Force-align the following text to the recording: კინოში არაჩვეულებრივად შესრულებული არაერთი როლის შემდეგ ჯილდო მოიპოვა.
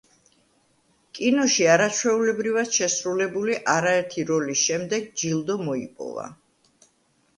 კინოში 1.17 1.67
არაჩვეულებრივად 1.73 2.73
შესრულებული 2.77 3.59
არაერთი 3.77 4.27
როლის 4.33 4.67
შემდეგ 4.71 5.07
ჯილდო 5.23 5.63
მოიპოვა. 5.69 6.27